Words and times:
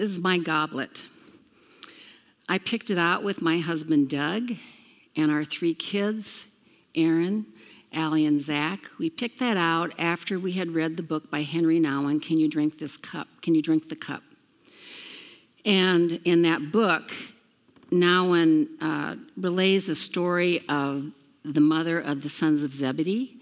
This 0.00 0.12
is 0.12 0.18
my 0.18 0.38
goblet. 0.38 1.04
I 2.48 2.56
picked 2.56 2.88
it 2.88 2.96
out 2.96 3.22
with 3.22 3.42
my 3.42 3.58
husband 3.58 4.08
Doug 4.08 4.52
and 5.14 5.30
our 5.30 5.44
three 5.44 5.74
kids, 5.74 6.46
Aaron, 6.94 7.44
Allie, 7.92 8.24
and 8.24 8.40
Zach. 8.40 8.88
We 8.98 9.10
picked 9.10 9.38
that 9.40 9.58
out 9.58 9.92
after 9.98 10.38
we 10.38 10.52
had 10.52 10.70
read 10.70 10.96
the 10.96 11.02
book 11.02 11.30
by 11.30 11.42
Henry 11.42 11.78
Nouwen, 11.78 12.22
Can 12.22 12.38
You 12.38 12.48
Drink 12.48 12.78
This 12.78 12.96
Cup? 12.96 13.28
Can 13.42 13.54
You 13.54 13.60
Drink 13.60 13.90
the 13.90 13.94
Cup? 13.94 14.22
And 15.66 16.12
in 16.24 16.40
that 16.44 16.72
book, 16.72 17.12
Nouwen 17.92 18.68
uh, 18.80 19.16
relays 19.36 19.86
the 19.86 19.94
story 19.94 20.64
of 20.66 21.10
the 21.44 21.60
mother 21.60 22.00
of 22.00 22.22
the 22.22 22.30
sons 22.30 22.62
of 22.62 22.72
Zebedee 22.72 23.39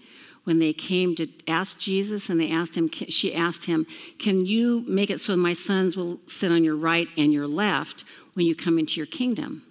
when 0.49 0.57
they 0.57 0.73
came 0.73 1.13
to 1.13 1.27
ask 1.47 1.77
Jesus 1.77 2.27
and 2.27 2.39
they 2.39 2.49
asked 2.49 2.73
him 2.73 2.89
she 2.89 3.35
asked 3.35 3.65
him 3.65 3.85
can 4.17 4.47
you 4.47 4.83
make 4.87 5.11
it 5.11 5.21
so 5.21 5.37
my 5.37 5.53
sons 5.53 5.95
will 5.95 6.19
sit 6.27 6.51
on 6.51 6.63
your 6.63 6.75
right 6.75 7.07
and 7.15 7.31
your 7.31 7.45
left 7.45 8.03
when 8.33 8.47
you 8.47 8.55
come 8.55 8.79
into 8.79 8.95
your 8.99 9.05
kingdom? 9.05 9.61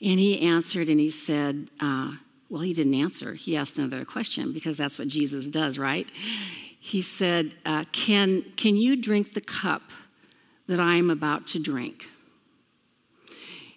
And 0.00 0.18
he 0.18 0.40
answered 0.40 0.88
and 0.88 0.98
he 0.98 1.10
said 1.10 1.68
uh, 1.78 2.12
well 2.48 2.62
he 2.62 2.72
didn't 2.72 2.94
answer. 2.94 3.34
He 3.34 3.54
asked 3.54 3.76
another 3.76 4.06
question 4.06 4.54
because 4.54 4.78
that's 4.78 4.98
what 4.98 5.08
jesus 5.08 5.46
does 5.48 5.76
right? 5.76 6.06
He 6.80 7.02
said 7.02 7.52
uh, 7.66 7.84
can, 7.92 8.46
can 8.56 8.76
you 8.76 8.96
drink 8.96 9.34
the 9.34 9.42
cup 9.42 9.82
that 10.68 10.80
i 10.80 10.96
am 10.96 11.10
about 11.10 11.46
to 11.48 11.58
drink? 11.58 12.06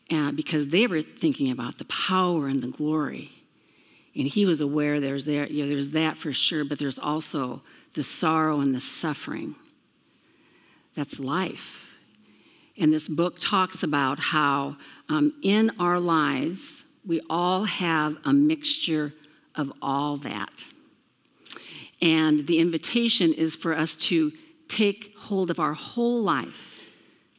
Uh, 0.10 0.32
because 0.32 0.68
they 0.68 0.88
were 0.88 1.02
thinking 1.02 1.52
about 1.52 1.78
the 1.78 1.86
power 1.86 2.48
and 2.48 2.62
the 2.62 2.68
glory. 2.68 3.36
And 4.16 4.28
he 4.28 4.46
was 4.46 4.62
aware 4.62 5.00
there's 5.00 5.26
there, 5.26 5.48
you 5.48 5.64
know, 5.64 5.70
there's 5.70 5.90
that 5.90 6.18
for 6.18 6.32
sure, 6.32 6.64
but 6.64 6.80
there's 6.80 6.98
also 6.98 7.62
the 7.94 8.04
sorrow 8.04 8.60
and 8.60 8.74
the 8.74 8.80
suffering. 8.80 9.56
That's 10.96 11.20
life. 11.20 11.86
And 12.78 12.94
this 12.94 13.08
book 13.08 13.40
talks 13.40 13.84
about 13.84 14.20
how 14.20 14.78
um, 15.10 15.34
in 15.44 15.72
our 15.80 16.00
lives, 16.00 16.84
we 17.06 17.22
all 17.30 17.66
have 17.66 18.18
a 18.26 18.34
mixture 18.34 19.14
of 19.56 19.72
all 19.82 20.18
that. 20.18 20.66
And 22.02 22.48
the 22.48 22.60
invitation 22.60 23.34
is 23.34 23.56
for 23.56 23.74
us 23.74 23.96
to 23.96 24.32
take 24.68 25.14
hold 25.18 25.50
of 25.50 25.60
our 25.60 25.74
whole 25.74 26.22
life, 26.22 26.76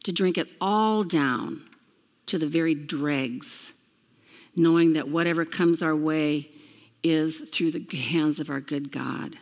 to 0.03 0.11
drink 0.11 0.37
it 0.37 0.47
all 0.59 1.03
down 1.03 1.61
to 2.27 2.37
the 2.37 2.47
very 2.47 2.73
dregs, 2.73 3.71
knowing 4.55 4.93
that 4.93 5.07
whatever 5.07 5.45
comes 5.45 5.83
our 5.83 5.95
way 5.95 6.49
is 7.09 7.41
through 7.41 7.71
the 7.71 7.97
hands 7.97 8.39
of 8.39 8.49
our 8.49 8.59
good 8.59 8.91
God. 8.91 9.37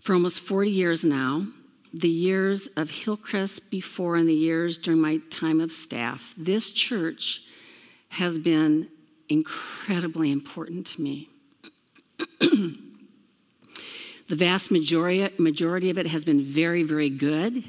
For 0.00 0.14
almost 0.14 0.40
40 0.40 0.70
years 0.70 1.04
now, 1.04 1.48
the 1.92 2.08
years 2.08 2.68
of 2.76 2.90
Hillcrest 2.90 3.70
before 3.70 4.16
and 4.16 4.28
the 4.28 4.34
years 4.34 4.78
during 4.78 5.00
my 5.00 5.18
time 5.30 5.60
of 5.60 5.72
staff, 5.72 6.34
this 6.36 6.70
church 6.70 7.42
has 8.10 8.38
been 8.38 8.88
incredibly 9.28 10.30
important 10.30 10.86
to 10.86 11.00
me. 11.00 11.28
the 12.40 12.76
vast 14.28 14.70
majority, 14.70 15.28
majority 15.38 15.90
of 15.90 15.98
it 15.98 16.06
has 16.06 16.24
been 16.24 16.42
very, 16.42 16.82
very 16.82 17.10
good. 17.10 17.64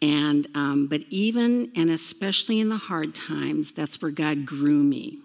And, 0.00 0.46
um, 0.54 0.86
but 0.86 1.02
even 1.10 1.72
and 1.76 1.90
especially 1.90 2.60
in 2.60 2.68
the 2.68 2.76
hard 2.76 3.14
times, 3.14 3.72
that's 3.72 4.00
where 4.00 4.10
God 4.10 4.46
grew 4.46 4.82
me, 4.82 5.18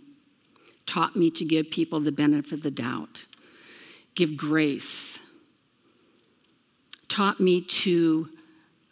taught 0.86 1.16
me 1.16 1.32
to 1.32 1.46
give 1.46 1.72
people 1.72 2.00
the 2.00 2.12
benefit 2.12 2.54
of 2.54 2.64
the 2.64 2.72
doubt, 2.72 3.26
give 4.16 4.36
grace, 4.38 5.20
taught 7.08 7.40
me 7.40 7.62
to 7.62 8.30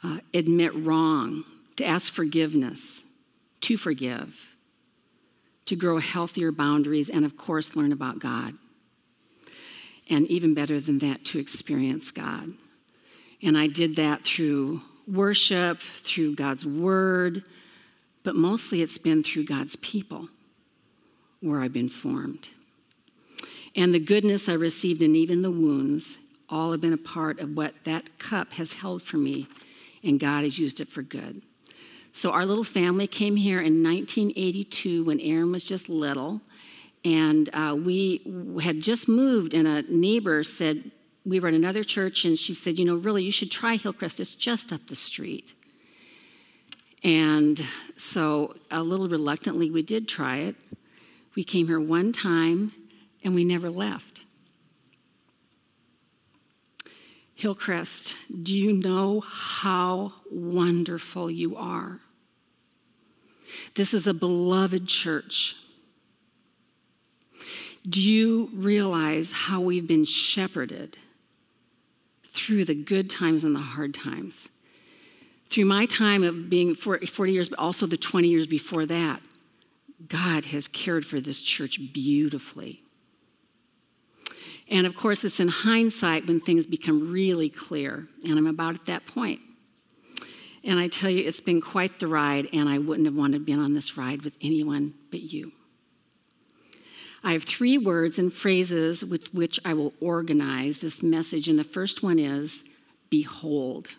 uh, 0.04 0.20
admit 0.34 0.74
wrong, 0.76 1.44
to 1.76 1.86
ask 1.86 2.12
forgiveness, 2.12 3.04
to 3.62 3.78
forgive, 3.78 4.36
to 5.66 5.76
grow 5.76 6.00
healthier 6.00 6.52
boundaries, 6.52 7.10
and 7.10 7.26
of 7.26 7.38
course, 7.38 7.76
learn 7.76 7.92
about 7.92 8.20
God. 8.20 8.54
And 10.10 10.28
even 10.28 10.54
better 10.54 10.80
than 10.80 11.00
that, 11.00 11.24
to 11.26 11.40
experience 11.40 12.12
God. 12.12 12.54
And 13.42 13.58
I 13.58 13.68
did 13.68 13.96
that 13.96 14.24
through 14.24 14.82
worship, 15.08 15.80
through 16.04 16.36
God's 16.36 16.66
word, 16.66 17.44
but 18.24 18.36
mostly 18.36 18.82
it's 18.82 18.98
been 18.98 19.24
through 19.24 19.46
God's 19.46 19.76
people 19.78 20.28
where 21.42 21.62
I've 21.62 21.74
been 21.74 21.90
formed. 21.90 22.50
And 23.76 23.94
the 23.94 24.00
goodness 24.00 24.50
I 24.50 24.54
received 24.54 25.02
and 25.02 25.16
even 25.16 25.42
the 25.42 25.52
wounds 25.52 26.18
all 26.50 26.72
have 26.72 26.82
been 26.82 26.94
a 26.94 26.98
part 26.98 27.40
of 27.40 27.56
what 27.56 27.74
that 27.86 28.20
cup 28.20 28.54
has 28.54 28.74
held 28.74 29.02
for 29.02 29.18
me, 29.18 29.48
and 30.04 30.20
God 30.20 30.44
has 30.44 30.60
used 30.60 30.80
it 30.80 30.90
for 30.90 31.02
good. 31.02 31.42
So, 32.14 32.32
our 32.32 32.46
little 32.46 32.66
family 32.66 33.08
came 33.08 33.38
here 33.38 33.60
in 33.60 33.82
1982 33.82 35.06
when 35.06 35.22
Aaron 35.22 35.52
was 35.52 35.64
just 35.64 35.88
little, 35.88 36.42
and 37.06 37.50
uh, 37.54 37.78
we 37.82 38.22
had 38.62 38.82
just 38.82 39.08
moved, 39.08 39.54
and 39.54 39.66
a 39.66 39.84
neighbor 39.84 40.44
said, 40.44 40.92
we 41.26 41.40
were 41.40 41.50
at 41.50 41.54
another 41.54 41.84
church, 41.84 42.26
and 42.26 42.38
she 42.38 42.54
said, 42.54 42.80
You 42.80 42.86
know, 42.86 42.96
really, 42.96 43.24
you 43.24 43.32
should 43.32 43.52
try 43.52 43.76
Hillcrest. 43.76 44.20
It's 44.20 44.34
just 44.34 44.74
up 44.74 44.88
the 44.88 44.96
street. 44.96 45.54
And 47.04 47.66
so, 47.98 48.56
a 48.70 48.82
little 48.84 49.08
reluctantly, 49.08 49.72
we 49.72 49.82
did 49.82 50.08
try 50.08 50.38
it. 50.38 50.56
We 51.36 51.44
came 51.44 51.68
here 51.68 51.80
one 51.80 52.12
time, 52.12 52.74
and 53.24 53.34
we 53.36 53.44
never 53.44 53.70
left. 53.70 54.26
Hillcrest, 57.36 58.16
do 58.44 58.56
you 58.56 58.74
know 58.74 59.22
how 59.22 60.14
wonderful 60.30 61.32
you 61.32 61.56
are? 61.56 62.00
This 63.76 63.94
is 63.94 64.06
a 64.06 64.14
beloved 64.14 64.88
church. 64.88 65.56
Do 67.90 68.02
you 68.02 68.50
realize 68.54 69.32
how 69.32 69.60
we've 69.62 69.88
been 69.88 70.06
shepherded? 70.06 70.98
through 72.32 72.66
the 72.66 72.76
good 72.76 73.10
times 73.10 73.44
and 73.44 73.56
the 73.56 73.60
hard 73.60 73.94
times. 73.94 74.50
Through 75.50 75.66
my 75.66 75.86
time 75.86 76.24
of 76.24 76.50
being 76.50 76.76
40 76.76 77.32
years, 77.32 77.50
but 77.50 77.60
also 77.60 77.86
the 77.86 77.98
20 77.98 78.28
years 78.28 78.48
before 78.48 78.86
that, 78.86 79.22
God 80.08 80.46
has 80.46 80.68
cared 80.68 81.06
for 81.06 81.20
this 81.20 81.42
church 81.42 81.80
beautifully. 81.94 82.84
And 84.70 84.88
of 84.88 84.96
course, 84.96 85.24
it's 85.24 85.40
in 85.40 85.50
hindsight 85.50 86.28
when 86.28 86.40
things 86.40 86.66
become 86.66 87.12
really 87.12 87.50
clear, 87.50 88.08
and 88.24 88.38
I'm 88.38 88.48
about 88.48 88.76
at 88.76 88.86
that 88.86 89.06
point. 89.06 89.42
And 90.64 90.80
I 90.80 90.88
tell 90.88 91.10
you, 91.10 91.28
it's 91.28 91.42
been 91.42 91.60
quite 91.60 92.00
the 92.00 92.08
ride, 92.08 92.48
and 92.54 92.70
I 92.70 92.78
wouldn't 92.78 93.06
have 93.06 93.16
wanted 93.16 93.40
to 93.40 93.44
be 93.44 93.54
on 93.54 93.74
this 93.74 93.98
ride 93.98 94.22
with 94.22 94.34
anyone 94.42 94.94
but 95.10 95.22
you. 95.22 95.52
I 97.24 97.34
have 97.34 97.44
three 97.44 97.78
words 97.78 98.18
and 98.18 98.34
phrases 98.34 99.04
with 99.04 99.34
which 99.34 99.60
I 99.66 99.74
will 99.74 99.94
organize 100.00 100.82
this 100.82 101.04
message, 101.04 101.48
and 101.48 101.60
the 101.60 101.64
first 101.64 102.02
one 102.02 102.18
is 102.18 102.64
behold. 103.10 103.90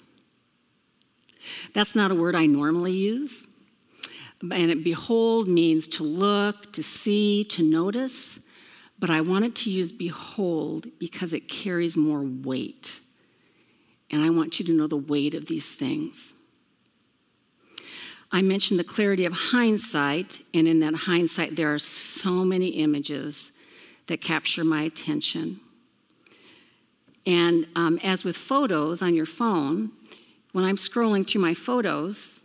That's 1.75 1.95
not 1.95 2.11
a 2.11 2.15
word 2.15 2.35
I 2.35 2.47
normally 2.47 2.93
use. 2.93 3.47
And 4.51 4.83
behold 4.83 5.47
means 5.47 5.87
to 5.89 6.03
look, 6.03 6.73
to 6.73 6.83
see, 6.83 7.45
to 7.45 7.63
notice. 7.63 8.41
But 8.99 9.11
I 9.11 9.21
wanted 9.21 9.55
to 9.57 9.71
use 9.71 9.93
behold 9.93 10.87
because 10.99 11.33
it 11.33 11.49
carries 11.49 11.97
more 11.97 12.23
weight. 12.23 13.01
And 14.11 14.23
I 14.23 14.31
want 14.31 14.59
you 14.59 14.67
to 14.67 14.73
know 14.73 14.87
the 14.87 14.97
weight 14.97 15.35
of 15.35 15.47
these 15.47 15.75
things. 15.75 16.35
I 18.31 18.41
mentioned 18.41 18.81
the 18.81 18.85
clarity 18.85 19.27
of 19.27 19.33
hindsight, 19.33 20.41
and 20.55 20.67
in 20.67 20.81
that 20.81 20.95
hindsight, 20.95 21.55
there 21.55 21.73
are 21.73 21.79
so 21.79 22.45
many 22.45 22.69
images 22.69 23.53
that 24.07 24.23
capture 24.23 24.65
my 24.65 24.83
attention. 24.83 25.61
And 27.27 27.67
um, 27.77 27.99
as 28.03 28.25
with 28.25 28.37
photos 28.37 29.03
on 29.03 29.15
your 29.15 29.27
phone, 29.27 29.93
when 30.53 30.65
I'm 30.65 30.77
scrolling 30.77 31.29
through 31.29 31.43
my 31.43 31.55
photos, 31.55 32.41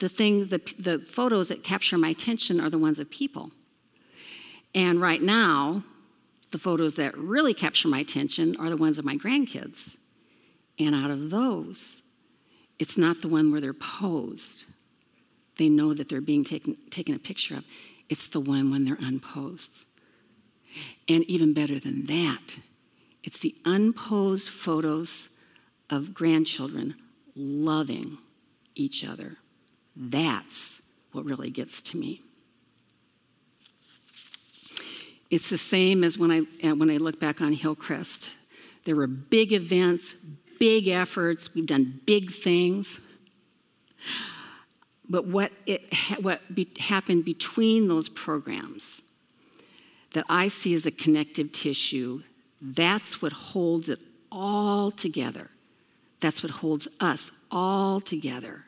the 0.00 0.08
things, 0.08 0.48
the, 0.48 0.60
the 0.78 0.98
photos 0.98 1.48
that 1.48 1.64
capture 1.64 1.96
my 1.96 2.08
attention 2.08 2.60
are 2.60 2.70
the 2.70 2.78
ones 2.78 2.98
of 2.98 3.10
people. 3.10 3.50
And 4.74 5.00
right 5.00 5.22
now, 5.22 5.84
the 6.50 6.58
photos 6.58 6.96
that 6.96 7.16
really 7.16 7.54
capture 7.54 7.88
my 7.88 8.00
attention 8.00 8.56
are 8.58 8.70
the 8.70 8.76
ones 8.76 8.98
of 8.98 9.04
my 9.04 9.16
grandkids. 9.16 9.96
And 10.78 10.94
out 10.94 11.10
of 11.10 11.30
those, 11.30 12.02
it's 12.78 12.98
not 12.98 13.22
the 13.22 13.28
one 13.28 13.50
where 13.50 13.60
they're 13.60 13.72
posed 13.72 14.64
they 15.56 15.68
know 15.68 15.94
that 15.94 16.08
they're 16.08 16.20
being 16.20 16.44
taken, 16.44 16.76
taken 16.90 17.14
a 17.14 17.18
picture 17.18 17.56
of. 17.56 17.64
It's 18.08 18.28
the 18.28 18.40
one 18.40 18.70
when 18.70 18.84
they're 18.84 18.98
unposed. 19.00 19.84
And 21.08 21.24
even 21.24 21.54
better 21.54 21.78
than 21.78 22.06
that, 22.06 22.56
it's 23.24 23.40
the 23.40 23.54
unposed 23.64 24.50
photos 24.50 25.28
of 25.88 26.14
grandchildren 26.14 26.94
loving 27.34 28.18
each 28.74 29.04
other. 29.04 29.38
That's 29.96 30.82
what 31.12 31.24
really 31.24 31.50
gets 31.50 31.80
to 31.80 31.96
me. 31.96 32.22
It's 35.30 35.50
the 35.50 35.58
same 35.58 36.04
as 36.04 36.18
when 36.18 36.30
I, 36.30 36.68
uh, 36.68 36.74
when 36.76 36.90
I 36.90 36.98
look 36.98 37.18
back 37.18 37.40
on 37.40 37.52
Hillcrest. 37.52 38.32
There 38.84 38.94
were 38.94 39.06
big 39.08 39.52
events, 39.52 40.14
big 40.60 40.86
efforts, 40.86 41.54
we've 41.54 41.66
done 41.66 42.00
big 42.06 42.32
things. 42.32 43.00
But 45.08 45.26
what, 45.26 45.52
it, 45.66 45.82
what 46.20 46.54
be, 46.54 46.68
happened 46.78 47.24
between 47.24 47.88
those 47.88 48.08
programs 48.08 49.02
that 50.12 50.24
I 50.28 50.48
see 50.48 50.74
as 50.74 50.86
a 50.86 50.90
connective 50.90 51.52
tissue, 51.52 52.22
that's 52.60 53.20
what 53.20 53.32
holds 53.32 53.88
it 53.88 53.98
all 54.30 54.90
together. 54.90 55.50
That's 56.20 56.42
what 56.42 56.50
holds 56.50 56.86
us 57.00 57.30
all 57.50 58.00
together. 58.00 58.65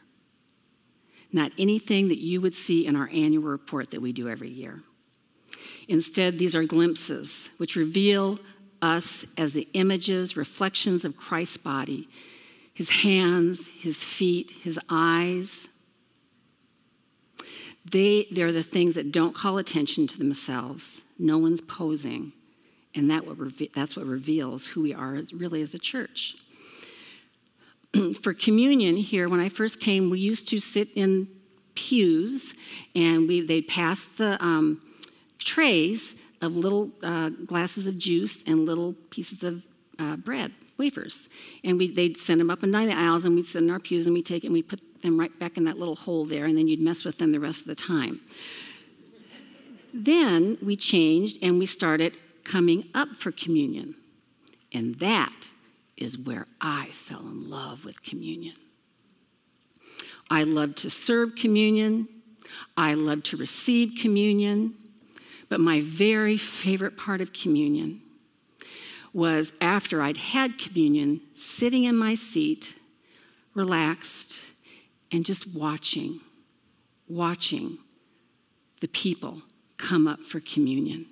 Not 1.33 1.53
anything 1.59 2.09
that 2.09 2.19
you 2.19 2.41
would 2.41 2.55
see 2.55 2.87
in 2.87 2.97
our 2.97 3.09
annual 3.13 3.45
report 3.45 3.91
that 3.91 4.01
we 4.01 4.13
do 4.13 4.29
every 4.29 4.51
year. 4.51 4.83
Instead, 5.89 6.39
these 6.39 6.55
are 6.55 6.65
glimpses 6.65 7.49
which 7.59 7.77
reveal 7.77 8.39
us 8.81 9.25
as 9.37 9.53
the 9.53 9.69
images, 9.73 10.37
reflections 10.37 11.05
of 11.05 11.17
Christ's 11.17 11.57
body 11.57 12.09
his 12.79 12.91
hands, 12.91 13.67
his 13.77 14.05
feet, 14.05 14.53
his 14.63 14.79
eyes. 14.89 15.67
They, 17.85 18.29
they're 18.31 18.53
the 18.53 18.63
things 18.63 18.95
that 18.95 19.11
don't 19.11 19.35
call 19.35 19.59
attention 19.59 20.07
to 20.07 20.17
themselves. 20.17 21.01
No 21.19 21.39
one's 21.39 21.61
posing. 21.61 22.35
And 22.95 23.11
that 23.11 23.27
what 23.27 23.37
that's 23.75 23.97
what 23.97 24.07
reveals 24.07 24.69
who 24.69 24.83
we 24.83 24.95
are 24.95 25.21
really 25.33 25.61
as 25.61 25.75
a 25.75 25.79
church. 25.81 26.37
For 28.23 28.35
communion 28.35 28.97
here, 28.97 29.29
when 29.29 29.41
I 29.41 29.49
first 29.49 29.81
came, 29.81 30.11
we 30.11 30.21
used 30.21 30.49
to 30.49 30.59
sit 30.59 30.89
in 30.95 31.29
pews 31.75 32.55
and 32.95 33.29
we, 33.29 33.41
they'd 33.41 33.69
pass 33.69 34.05
the 34.05 34.43
um, 34.45 34.83
trays 35.39 36.15
of 36.41 36.55
little 36.55 36.91
uh, 37.03 37.31
glasses 37.31 37.87
of 37.87 37.99
juice 37.99 38.43
and 38.47 38.65
little 38.67 38.95
pieces 39.11 39.43
of 39.43 39.63
uh, 39.99 40.17
bread, 40.17 40.53
wafers. 40.77 41.29
And 41.65 41.79
we, 41.79 41.93
they'd 41.93 42.17
send 42.17 42.41
them 42.41 42.51
up 42.51 42.63
and 42.63 42.73
down 42.73 42.87
the 42.87 42.97
aisles, 42.97 43.25
and 43.25 43.35
we'd 43.35 43.47
sit 43.47 43.63
in 43.63 43.71
our 43.71 43.81
pews 43.81 44.07
and 44.07 44.15
we'd 44.15 44.27
take 44.27 44.45
it 44.45 44.49
and 44.49 44.55
we'd 44.55 44.69
put 44.69 44.81
them 45.03 45.19
right 45.19 45.37
back 45.39 45.57
in 45.57 45.65
that 45.65 45.79
little 45.79 45.97
hole 45.97 46.25
there, 46.25 46.45
and 46.45 46.57
then 46.57 46.69
you'd 46.69 46.81
mess 46.81 47.05
with 47.05 47.19
them 47.19 47.33
the 47.33 47.41
rest 47.41 47.63
of 47.63 47.67
the 47.67 47.75
time. 47.75 48.21
Then 49.93 50.59
we 50.63 50.77
changed 50.77 51.39
and 51.43 51.59
we 51.59 51.67
started 51.67 52.15
coming 52.45 52.89
up 52.95 53.09
for 53.19 53.33
communion. 53.33 53.97
And 54.73 54.97
that 54.97 55.49
is 55.99 56.17
where 56.17 56.47
I 56.61 56.91
fell 56.93 57.21
in 57.21 57.51
love 57.51 57.85
with 57.85 58.03
communion. 58.03 58.55
I 60.31 60.45
love 60.45 60.75
to 60.77 60.91
serve 60.91 61.35
communion. 61.35 62.09
I 62.77 62.95
love 62.95 63.23
to 63.25 63.37
receive 63.37 63.99
communion. 64.01 64.75
But 65.49 65.61
my 65.61 65.81
very 65.81 66.37
favorite 66.37 66.97
part 66.97 67.21
of 67.21 67.33
communion 67.33 68.03
was 69.13 69.53
after 69.61 70.03
I'd 70.03 70.19
had 70.19 70.59
communion, 70.59 71.23
sitting 71.35 71.85
in 71.85 71.97
my 71.97 72.15
seat, 72.15 72.75
relaxed, 73.55 74.39
and 75.11 75.25
just 75.25 75.53
watching, 75.55 76.21
watching 77.09 77.79
the 78.81 78.89
people 78.89 79.43
come 79.79 80.07
up 80.07 80.21
for 80.21 80.41
communion. 80.41 81.07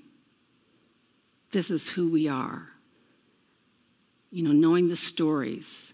This 1.53 1.71
is 1.71 1.91
who 1.91 2.11
we 2.11 2.29
are. 2.29 2.69
You 4.31 4.45
know, 4.45 4.53
knowing 4.53 4.89
the 4.89 4.97
stories, 4.97 5.93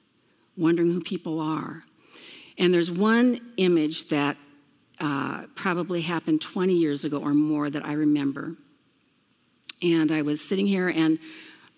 wondering 0.56 0.92
who 0.92 1.00
people 1.00 1.40
are. 1.40 1.84
And 2.58 2.72
there's 2.72 2.90
one 2.90 3.40
image 3.56 4.08
that 4.08 4.36
uh, 5.00 5.46
probably 5.56 6.02
happened 6.02 6.40
20 6.40 6.74
years 6.74 7.04
ago 7.04 7.18
or 7.18 7.34
more 7.34 7.70
that 7.70 7.84
I 7.84 7.92
remember. 7.92 8.56
And 9.82 10.12
I 10.12 10.22
was 10.22 10.40
sitting 10.40 10.66
here, 10.66 10.88
and 10.88 11.18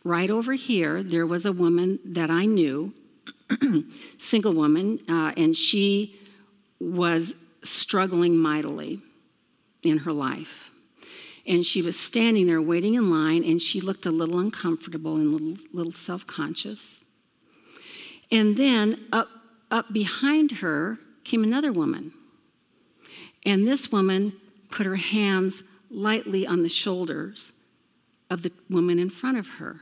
right 0.04 0.28
over 0.28 0.52
here, 0.52 1.02
there 1.02 1.26
was 1.26 1.46
a 1.46 1.52
woman 1.52 1.98
that 2.04 2.30
I 2.30 2.44
knew, 2.44 2.92
single 4.18 4.52
woman, 4.52 5.00
uh, 5.08 5.32
and 5.36 5.56
she 5.56 6.20
was 6.78 7.34
struggling 7.62 8.36
mightily 8.36 9.00
in 9.82 9.98
her 9.98 10.12
life. 10.12 10.70
And 11.46 11.64
she 11.64 11.82
was 11.82 11.98
standing 11.98 12.46
there 12.46 12.62
waiting 12.62 12.94
in 12.94 13.10
line, 13.10 13.44
and 13.44 13.60
she 13.60 13.80
looked 13.80 14.06
a 14.06 14.10
little 14.10 14.38
uncomfortable 14.38 15.16
and 15.16 15.28
a 15.28 15.36
little, 15.36 15.64
little 15.72 15.92
self 15.92 16.26
conscious. 16.26 17.04
And 18.30 18.56
then 18.56 19.06
up, 19.12 19.28
up 19.70 19.92
behind 19.92 20.52
her 20.52 20.98
came 21.24 21.42
another 21.42 21.72
woman 21.72 22.12
and 23.44 23.68
this 23.68 23.92
woman 23.92 24.34
put 24.70 24.86
her 24.86 24.96
hands 24.96 25.62
lightly 25.90 26.46
on 26.46 26.62
the 26.62 26.68
shoulders 26.68 27.52
of 28.30 28.42
the 28.42 28.52
woman 28.70 28.98
in 28.98 29.10
front 29.10 29.38
of 29.38 29.46
her. 29.58 29.80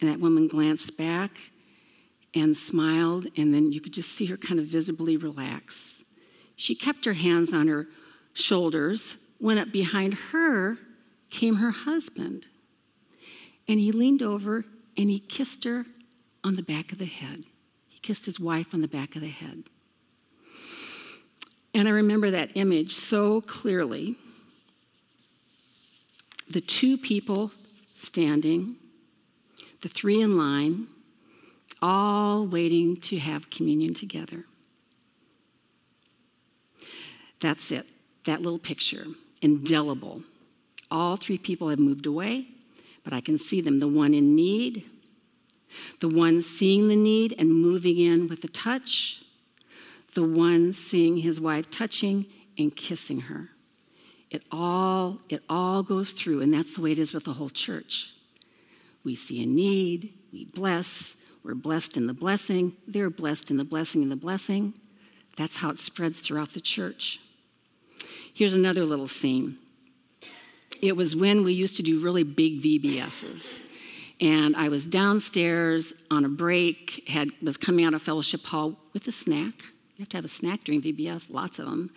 And 0.00 0.10
that 0.10 0.20
woman 0.20 0.48
glanced 0.48 0.96
back 0.96 1.30
and 2.34 2.56
smiled, 2.56 3.26
and 3.36 3.54
then 3.54 3.72
you 3.72 3.80
could 3.80 3.92
just 3.92 4.10
see 4.10 4.26
her 4.26 4.36
kind 4.36 4.58
of 4.58 4.66
visibly 4.66 5.16
relax. 5.16 6.02
She 6.56 6.74
kept 6.74 7.04
her 7.04 7.12
hands 7.12 7.52
on 7.52 7.68
her 7.68 7.86
shoulders. 8.32 9.16
When 9.42 9.58
up 9.58 9.72
behind 9.72 10.14
her 10.30 10.78
came 11.28 11.56
her 11.56 11.72
husband. 11.72 12.46
And 13.66 13.80
he 13.80 13.90
leaned 13.90 14.22
over 14.22 14.64
and 14.96 15.10
he 15.10 15.18
kissed 15.18 15.64
her 15.64 15.84
on 16.44 16.54
the 16.54 16.62
back 16.62 16.92
of 16.92 16.98
the 16.98 17.06
head. 17.06 17.42
He 17.88 17.98
kissed 17.98 18.24
his 18.24 18.38
wife 18.38 18.68
on 18.72 18.82
the 18.82 18.86
back 18.86 19.16
of 19.16 19.20
the 19.20 19.26
head. 19.26 19.64
And 21.74 21.88
I 21.88 21.90
remember 21.90 22.30
that 22.30 22.50
image 22.54 22.94
so 22.94 23.40
clearly. 23.40 24.14
The 26.48 26.60
two 26.60 26.96
people 26.96 27.50
standing, 27.96 28.76
the 29.80 29.88
three 29.88 30.20
in 30.20 30.38
line, 30.38 30.86
all 31.80 32.46
waiting 32.46 32.96
to 32.98 33.18
have 33.18 33.50
communion 33.50 33.92
together. 33.92 34.44
That's 37.40 37.72
it, 37.72 37.86
that 38.24 38.40
little 38.40 38.60
picture, 38.60 39.06
indelible. 39.42 40.22
All 40.90 41.16
three 41.16 41.38
people 41.38 41.68
have 41.68 41.78
moved 41.78 42.06
away, 42.06 42.46
but 43.04 43.12
I 43.12 43.20
can 43.20 43.36
see 43.36 43.60
them 43.60 43.78
the 43.78 43.88
one 43.88 44.14
in 44.14 44.34
need, 44.34 44.84
the 46.00 46.08
one 46.08 46.40
seeing 46.40 46.88
the 46.88 46.96
need 46.96 47.34
and 47.38 47.50
moving 47.50 47.98
in 47.98 48.28
with 48.28 48.44
a 48.44 48.48
touch, 48.48 49.22
the 50.14 50.22
one 50.22 50.72
seeing 50.72 51.18
his 51.18 51.40
wife 51.40 51.70
touching 51.70 52.26
and 52.58 52.74
kissing 52.74 53.22
her. 53.22 53.48
It 54.30 54.42
all, 54.50 55.18
it 55.28 55.42
all 55.48 55.82
goes 55.82 56.12
through, 56.12 56.40
and 56.40 56.54
that's 56.54 56.76
the 56.76 56.80
way 56.80 56.92
it 56.92 56.98
is 56.98 57.12
with 57.12 57.24
the 57.24 57.34
whole 57.34 57.50
church. 57.50 58.14
We 59.04 59.14
see 59.14 59.42
a 59.42 59.46
need, 59.46 60.14
we 60.32 60.44
bless, 60.44 61.16
we're 61.42 61.54
blessed 61.54 61.96
in 61.96 62.06
the 62.06 62.14
blessing, 62.14 62.76
they're 62.86 63.10
blessed 63.10 63.50
in 63.50 63.56
the 63.56 63.64
blessing 63.64 64.02
and 64.02 64.10
the 64.10 64.16
blessing. 64.16 64.74
That's 65.36 65.56
how 65.56 65.70
it 65.70 65.78
spreads 65.78 66.20
throughout 66.20 66.52
the 66.52 66.60
church. 66.60 67.18
Here's 68.32 68.54
another 68.54 68.84
little 68.84 69.08
scene. 69.08 69.58
It 70.80 70.96
was 70.96 71.14
when 71.14 71.44
we 71.44 71.52
used 71.52 71.76
to 71.76 71.82
do 71.82 72.00
really 72.00 72.24
big 72.24 72.62
VBSs. 72.62 73.60
And 74.20 74.56
I 74.56 74.68
was 74.68 74.84
downstairs 74.84 75.92
on 76.10 76.24
a 76.24 76.28
break, 76.28 77.04
had, 77.08 77.30
was 77.42 77.56
coming 77.56 77.84
out 77.84 77.94
of 77.94 78.02
fellowship 78.02 78.44
hall 78.44 78.76
with 78.92 79.06
a 79.08 79.12
snack 79.12 79.54
you 79.96 80.04
have 80.04 80.08
to 80.08 80.16
have 80.16 80.24
a 80.24 80.28
snack 80.28 80.64
during 80.64 80.80
VBS, 80.80 81.30
lots 81.30 81.58
of 81.58 81.66
them. 81.66 81.90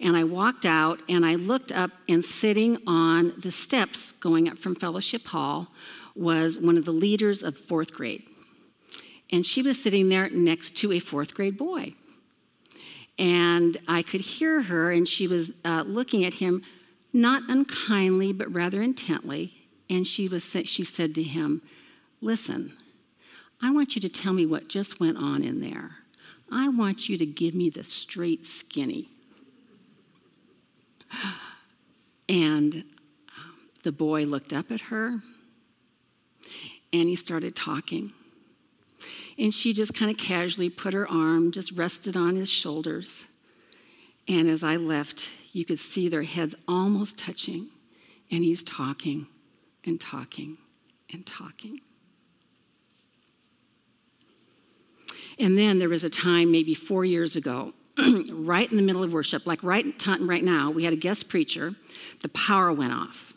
And 0.00 0.16
I 0.16 0.24
walked 0.24 0.66
out 0.66 1.00
and 1.08 1.24
I 1.24 1.36
looked 1.36 1.72
up, 1.72 1.90
and 2.08 2.24
sitting 2.24 2.78
on 2.86 3.34
the 3.38 3.50
steps 3.50 4.12
going 4.12 4.48
up 4.48 4.58
from 4.58 4.74
Fellowship 4.74 5.26
Hall 5.26 5.68
was 6.14 6.58
one 6.58 6.76
of 6.76 6.84
the 6.84 6.92
leaders 6.92 7.42
of 7.42 7.56
fourth 7.56 7.92
grade. 7.92 8.22
And 9.30 9.46
she 9.46 9.62
was 9.62 9.82
sitting 9.82 10.08
there 10.08 10.28
next 10.30 10.76
to 10.78 10.92
a 10.92 11.00
fourth 11.00 11.34
grade 11.34 11.56
boy. 11.56 11.94
And 13.18 13.76
I 13.88 14.02
could 14.02 14.20
hear 14.20 14.62
her, 14.62 14.92
and 14.92 15.08
she 15.08 15.26
was 15.26 15.50
uh, 15.64 15.84
looking 15.86 16.24
at 16.24 16.34
him 16.34 16.62
not 17.12 17.42
unkindly, 17.48 18.32
but 18.32 18.52
rather 18.52 18.80
intently. 18.80 19.54
And 19.90 20.06
she, 20.06 20.28
was, 20.28 20.44
she 20.64 20.84
said 20.84 21.14
to 21.16 21.22
him, 21.22 21.62
Listen, 22.20 22.76
I 23.62 23.70
want 23.72 23.94
you 23.94 24.00
to 24.02 24.08
tell 24.08 24.32
me 24.32 24.46
what 24.46 24.68
just 24.68 25.00
went 25.00 25.16
on 25.16 25.42
in 25.42 25.60
there. 25.60 25.96
I 26.50 26.68
want 26.68 27.08
you 27.08 27.18
to 27.18 27.26
give 27.26 27.54
me 27.54 27.70
the 27.70 27.84
straight 27.84 28.46
skinny. 28.46 29.08
And 32.28 32.74
um, 32.74 33.58
the 33.84 33.92
boy 33.92 34.24
looked 34.24 34.52
up 34.52 34.70
at 34.70 34.82
her 34.82 35.22
and 36.92 37.08
he 37.08 37.16
started 37.16 37.56
talking. 37.56 38.12
And 39.38 39.54
she 39.54 39.72
just 39.72 39.94
kind 39.94 40.10
of 40.10 40.16
casually 40.16 40.68
put 40.68 40.92
her 40.94 41.08
arm, 41.08 41.52
just 41.52 41.72
rested 41.72 42.16
on 42.16 42.34
his 42.34 42.50
shoulders. 42.50 43.26
And 44.26 44.50
as 44.50 44.64
I 44.64 44.76
left, 44.76 45.28
you 45.52 45.64
could 45.64 45.78
see 45.78 46.08
their 46.08 46.24
heads 46.24 46.54
almost 46.66 47.16
touching. 47.16 47.68
And 48.30 48.42
he's 48.42 48.62
talking 48.62 49.28
and 49.84 50.00
talking 50.00 50.58
and 51.12 51.24
talking. 51.24 51.80
And 55.38 55.56
then 55.56 55.78
there 55.78 55.88
was 55.88 56.04
a 56.04 56.10
time, 56.10 56.50
maybe 56.50 56.74
four 56.74 57.04
years 57.04 57.36
ago, 57.36 57.72
right 58.30 58.70
in 58.70 58.76
the 58.76 58.82
middle 58.82 59.04
of 59.04 59.12
worship, 59.12 59.46
like 59.46 59.62
right, 59.62 59.86
right 60.20 60.44
now, 60.44 60.70
we 60.70 60.84
had 60.84 60.92
a 60.92 60.96
guest 60.96 61.28
preacher. 61.28 61.74
The 62.22 62.28
power 62.28 62.72
went 62.72 62.92
off. 62.92 63.32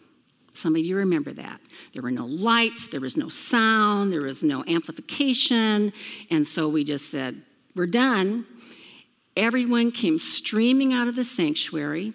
Some 0.54 0.76
of 0.76 0.82
you 0.82 0.98
remember 0.98 1.34
that. 1.34 1.62
There 1.94 2.02
were 2.02 2.12
no 2.12 2.26
lights, 2.26 2.88
there 2.88 3.00
was 3.00 3.16
no 3.16 3.30
sound, 3.30 4.12
there 4.12 4.22
was 4.22 4.44
no 4.44 4.64
amplification. 4.68 5.94
And 6.30 6.48
so 6.48 6.68
we 6.68 6.84
just 6.84 7.10
said, 7.10 7.42
We're 7.76 7.88
done. 7.88 8.46
Everyone 9.38 9.92
came 9.92 10.20
streaming 10.20 10.94
out 10.94 11.08
of 11.08 11.16
the 11.16 11.24
sanctuary. 11.24 12.14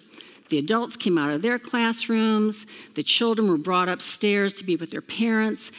The 0.49 0.59
adults 0.59 0.95
came 0.95 1.17
out 1.17 1.31
of 1.31 1.41
their 1.41 1.59
classrooms. 1.59 2.65
The 2.95 3.03
children 3.03 3.49
were 3.49 3.57
brought 3.57 3.89
upstairs 3.89 4.53
to 4.55 4.63
be 4.63 4.75
with 4.75 4.91
their 4.91 5.01
parents. 5.01 5.71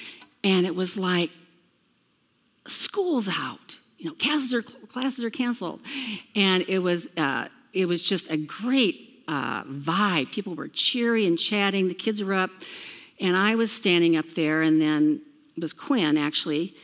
And 0.44 0.66
it 0.66 0.74
was 0.74 0.96
like, 0.96 1.30
school's 2.66 3.28
out. 3.28 3.76
You 3.98 4.10
know, 4.10 4.14
classes 4.16 4.52
are, 4.52 4.62
classes 4.62 5.24
are 5.24 5.30
canceled. 5.30 5.80
And 6.34 6.64
it 6.68 6.80
was, 6.80 7.08
uh, 7.16 7.48
it 7.72 7.86
was 7.86 8.02
just 8.02 8.30
a 8.30 8.36
great 8.36 9.07
uh, 9.28 9.62
vibe. 9.64 10.32
People 10.32 10.54
were 10.56 10.68
cheery 10.68 11.26
and 11.26 11.38
chatting. 11.38 11.86
The 11.86 11.94
kids 11.94 12.22
were 12.22 12.34
up. 12.34 12.50
And 13.20 13.36
I 13.36 13.54
was 13.54 13.70
standing 13.70 14.16
up 14.16 14.26
there, 14.34 14.62
and 14.62 14.80
then 14.80 15.20
it 15.56 15.62
was 15.62 15.72
Quinn, 15.72 16.16
actually, 16.16 16.74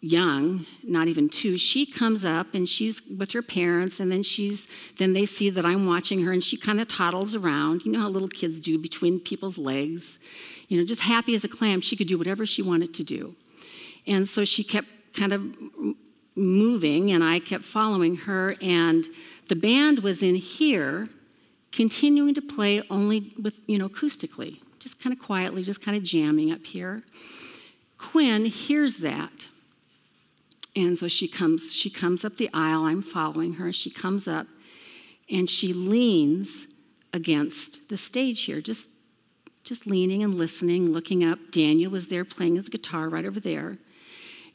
young, 0.00 0.64
not 0.84 1.08
even 1.08 1.28
two, 1.28 1.58
she 1.58 1.84
comes 1.84 2.24
up 2.24 2.54
and 2.54 2.68
she's 2.68 3.02
with 3.18 3.32
her 3.32 3.42
parents, 3.42 3.98
and 3.98 4.12
then 4.12 4.22
she's 4.22 4.68
then 4.98 5.12
they 5.12 5.26
see 5.26 5.50
that 5.50 5.64
I'm 5.64 5.86
watching 5.86 6.22
her, 6.22 6.32
and 6.32 6.42
she 6.42 6.56
kind 6.56 6.80
of 6.80 6.88
toddles 6.88 7.34
around. 7.34 7.84
You 7.84 7.92
know 7.92 8.00
how 8.00 8.08
little 8.08 8.28
kids 8.28 8.60
do 8.60 8.78
between 8.78 9.18
people's 9.18 9.58
legs, 9.58 10.18
you 10.68 10.78
know, 10.78 10.84
just 10.84 11.00
happy 11.00 11.34
as 11.34 11.44
a 11.44 11.48
clam. 11.48 11.80
She 11.80 11.96
could 11.96 12.06
do 12.06 12.16
whatever 12.16 12.46
she 12.46 12.62
wanted 12.62 12.94
to 12.94 13.04
do, 13.04 13.34
and 14.06 14.28
so 14.28 14.44
she 14.44 14.62
kept 14.62 14.88
kind 15.14 15.32
of 15.32 15.42
moving, 16.36 17.10
and 17.10 17.24
I 17.24 17.40
kept 17.40 17.64
following 17.64 18.16
her, 18.18 18.54
and 18.60 19.06
the 19.48 19.56
band 19.56 20.00
was 20.00 20.22
in 20.22 20.36
here, 20.36 21.08
continuing 21.72 22.34
to 22.34 22.42
play 22.42 22.82
only 22.90 23.34
with 23.40 23.54
you 23.66 23.78
know 23.78 23.88
acoustically, 23.88 24.60
just 24.78 25.00
kind 25.00 25.12
of 25.12 25.22
quietly, 25.22 25.62
just 25.62 25.82
kind 25.82 25.96
of 25.96 26.02
jamming 26.02 26.52
up 26.52 26.64
here. 26.64 27.02
Quinn 27.98 28.46
hears 28.46 28.96
that 28.96 29.46
and 30.78 30.96
so 30.96 31.08
she 31.08 31.26
comes, 31.26 31.72
she 31.72 31.90
comes 31.90 32.24
up 32.24 32.36
the 32.36 32.48
aisle. 32.54 32.84
I'm 32.84 33.02
following 33.02 33.54
her. 33.54 33.72
She 33.72 33.90
comes 33.90 34.28
up 34.28 34.46
and 35.28 35.50
she 35.50 35.72
leans 35.72 36.68
against 37.12 37.88
the 37.88 37.96
stage 37.96 38.44
here, 38.44 38.60
just, 38.60 38.88
just 39.64 39.88
leaning 39.88 40.22
and 40.22 40.36
listening, 40.36 40.90
looking 40.90 41.24
up. 41.24 41.38
Daniel 41.50 41.90
was 41.90 42.06
there 42.06 42.24
playing 42.24 42.54
his 42.54 42.68
guitar 42.68 43.08
right 43.08 43.24
over 43.24 43.40
there. 43.40 43.78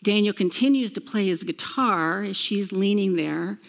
Daniel 0.01 0.33
continues 0.33 0.91
to 0.93 1.01
play 1.01 1.27
his 1.27 1.43
guitar 1.43 2.23
as 2.23 2.37
she's 2.37 2.71
leaning 2.71 3.17
there, 3.17 3.59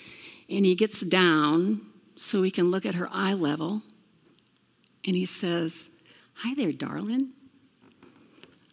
and 0.48 0.64
he 0.64 0.76
gets 0.76 1.00
down 1.00 1.80
so 2.24 2.42
he 2.42 2.50
can 2.50 2.70
look 2.70 2.86
at 2.86 2.94
her 2.94 3.08
eye 3.12 3.34
level. 3.34 3.82
And 5.06 5.14
he 5.14 5.26
says, 5.26 5.88
Hi 6.36 6.54
there, 6.54 6.72
darling. 6.72 7.32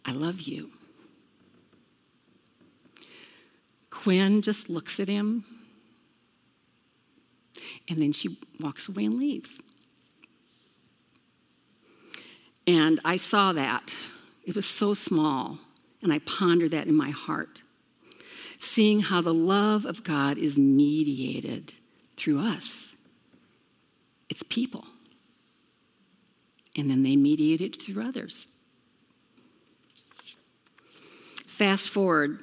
I 0.06 0.12
love 0.12 0.40
you. 0.40 0.70
Quinn 3.90 4.40
just 4.40 4.70
looks 4.70 4.98
at 4.98 5.06
him, 5.06 5.44
and 7.86 8.00
then 8.00 8.10
she 8.10 8.38
walks 8.58 8.88
away 8.88 9.04
and 9.04 9.18
leaves. 9.18 9.60
And 12.66 13.00
I 13.04 13.16
saw 13.16 13.52
that. 13.52 13.94
It 14.44 14.56
was 14.56 14.66
so 14.66 14.94
small, 14.94 15.58
and 16.02 16.10
I 16.10 16.20
pondered 16.20 16.70
that 16.70 16.86
in 16.86 16.96
my 16.96 17.10
heart. 17.10 17.62
Seeing 18.58 19.02
how 19.02 19.20
the 19.20 19.34
love 19.34 19.84
of 19.84 20.02
God 20.02 20.38
is 20.38 20.58
mediated 20.58 21.74
through 22.16 22.40
us, 22.40 22.92
it's 24.32 24.42
people. 24.42 24.86
And 26.74 26.90
then 26.90 27.02
they 27.02 27.16
mediate 27.16 27.60
it 27.60 27.82
through 27.82 28.02
others. 28.02 28.46
Fast 31.46 31.90
forward 31.90 32.38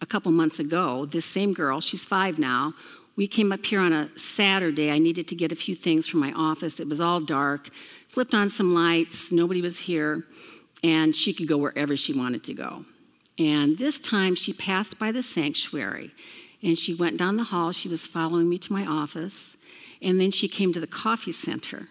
a 0.00 0.06
couple 0.06 0.32
months 0.32 0.58
ago, 0.58 1.04
this 1.04 1.26
same 1.26 1.52
girl, 1.52 1.82
she's 1.82 2.02
five 2.02 2.38
now, 2.38 2.72
we 3.14 3.28
came 3.28 3.52
up 3.52 3.66
here 3.66 3.80
on 3.80 3.92
a 3.92 4.08
Saturday. 4.16 4.90
I 4.90 4.98
needed 4.98 5.28
to 5.28 5.34
get 5.34 5.52
a 5.52 5.56
few 5.56 5.74
things 5.74 6.06
from 6.06 6.20
my 6.20 6.32
office. 6.32 6.80
It 6.80 6.88
was 6.88 6.98
all 6.98 7.20
dark. 7.20 7.68
Flipped 8.08 8.32
on 8.32 8.48
some 8.48 8.72
lights, 8.72 9.30
nobody 9.30 9.60
was 9.60 9.80
here, 9.80 10.24
and 10.82 11.14
she 11.14 11.34
could 11.34 11.46
go 11.46 11.58
wherever 11.58 11.94
she 11.94 12.14
wanted 12.14 12.42
to 12.44 12.54
go. 12.54 12.86
And 13.38 13.76
this 13.76 13.98
time 13.98 14.34
she 14.34 14.54
passed 14.54 14.98
by 14.98 15.12
the 15.12 15.22
sanctuary 15.22 16.12
and 16.62 16.78
she 16.78 16.94
went 16.94 17.18
down 17.18 17.36
the 17.36 17.50
hall. 17.52 17.72
She 17.72 17.88
was 17.88 18.06
following 18.06 18.48
me 18.48 18.56
to 18.58 18.72
my 18.72 18.86
office. 18.86 19.57
And 20.00 20.20
then 20.20 20.30
she 20.30 20.48
came 20.48 20.72
to 20.72 20.80
the 20.80 20.86
coffee 20.86 21.32
center. 21.32 21.88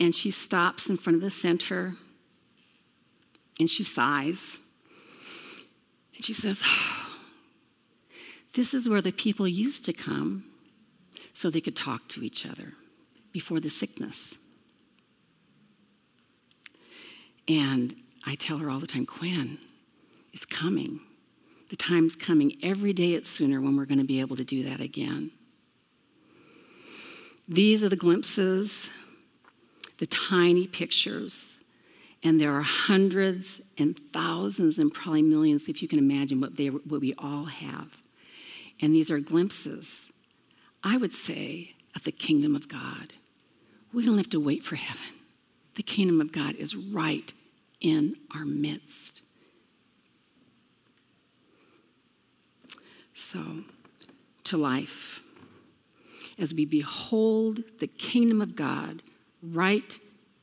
And 0.00 0.14
she 0.14 0.30
stops 0.30 0.88
in 0.88 0.96
front 0.96 1.16
of 1.16 1.22
the 1.22 1.30
center 1.30 1.96
and 3.58 3.68
she 3.68 3.82
sighs 3.82 4.60
and 6.18 6.24
she 6.24 6.32
says, 6.32 6.62
oh, 6.64 7.04
This 8.54 8.74
is 8.74 8.88
where 8.88 9.02
the 9.02 9.12
people 9.12 9.46
used 9.46 9.84
to 9.84 9.92
come 9.92 10.44
so 11.32 11.48
they 11.48 11.60
could 11.60 11.76
talk 11.76 12.08
to 12.08 12.24
each 12.24 12.44
other 12.44 12.72
before 13.30 13.60
the 13.60 13.68
sickness. 13.70 14.36
And 17.46 17.94
I 18.26 18.34
tell 18.34 18.58
her 18.58 18.68
all 18.68 18.80
the 18.80 18.86
time, 18.86 19.06
Quinn, 19.06 19.58
it's 20.32 20.46
coming. 20.46 21.00
The 21.70 21.76
time's 21.76 22.16
coming. 22.16 22.58
Every 22.60 22.92
day 22.92 23.12
it's 23.12 23.30
sooner 23.30 23.60
when 23.60 23.76
we're 23.76 23.84
going 23.84 24.00
to 24.00 24.04
be 24.04 24.18
able 24.18 24.36
to 24.36 24.44
do 24.44 24.64
that 24.64 24.80
again. 24.80 25.30
These 27.48 27.82
are 27.82 27.88
the 27.88 27.96
glimpses, 27.96 28.88
the 29.98 30.06
tiny 30.06 30.66
pictures 30.66 31.58
and 32.22 32.40
there 32.40 32.52
are 32.52 32.62
hundreds 32.62 33.60
and 33.76 33.98
thousands 34.12 34.78
and 34.78 34.92
probably 34.92 35.22
millions, 35.22 35.68
if 35.68 35.82
you 35.82 35.88
can 35.88 35.98
imagine 35.98 36.40
what, 36.40 36.56
they, 36.56 36.68
what 36.68 37.00
we 37.00 37.14
all 37.16 37.44
have. 37.44 37.96
And 38.80 38.94
these 38.94 39.10
are 39.10 39.20
glimpses, 39.20 40.08
I 40.82 40.96
would 40.96 41.14
say, 41.14 41.74
of 41.94 42.04
the 42.04 42.12
kingdom 42.12 42.56
of 42.56 42.68
God. 42.68 43.12
We 43.92 44.04
don't 44.04 44.18
have 44.18 44.30
to 44.30 44.40
wait 44.40 44.64
for 44.64 44.76
heaven. 44.76 45.14
The 45.76 45.82
kingdom 45.82 46.20
of 46.20 46.32
God 46.32 46.56
is 46.56 46.74
right 46.74 47.32
in 47.80 48.16
our 48.34 48.44
midst. 48.44 49.22
So, 53.14 53.62
to 54.44 54.56
life, 54.56 55.20
as 56.38 56.54
we 56.54 56.64
behold 56.64 57.62
the 57.80 57.86
kingdom 57.86 58.40
of 58.40 58.54
God 58.54 59.02
right 59.42 59.98